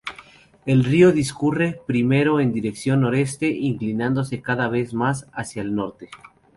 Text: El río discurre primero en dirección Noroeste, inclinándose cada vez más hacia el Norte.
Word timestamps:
El 0.65 0.83
río 0.83 1.11
discurre 1.11 1.79
primero 1.85 2.39
en 2.39 2.53
dirección 2.53 3.01
Noroeste, 3.01 3.49
inclinándose 3.49 4.41
cada 4.41 4.67
vez 4.67 4.95
más 4.95 5.27
hacia 5.31 5.61
el 5.61 5.75
Norte. 5.75 6.09